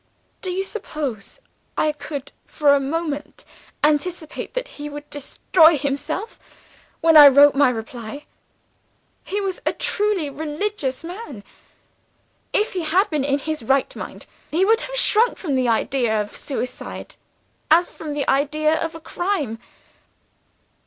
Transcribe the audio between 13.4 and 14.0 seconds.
right